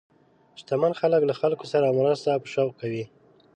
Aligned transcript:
شتمن 0.59 0.91
خلک 1.01 1.21
له 1.29 1.33
خلکو 1.41 1.65
سره 1.73 1.97
مرسته 1.99 2.29
په 2.41 2.47
شوق 2.53 2.71
کوي. 2.81 3.05